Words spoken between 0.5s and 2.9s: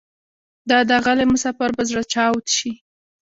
دا داغلی مسافر به زره چاود شي